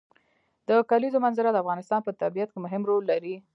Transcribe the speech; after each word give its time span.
د 0.67 0.69
کلیزو 0.89 1.23
منظره 1.25 1.49
د 1.51 1.57
افغانستان 1.63 1.99
په 2.03 2.11
طبیعت 2.21 2.49
کې 2.51 2.59
مهم 2.65 2.81
رول 2.89 3.03
لري. 3.11 3.35